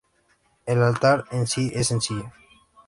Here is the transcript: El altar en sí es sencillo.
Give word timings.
El 0.65 0.81
altar 0.81 1.25
en 1.29 1.45
sí 1.45 1.71
es 1.75 1.89
sencillo. 1.89 2.31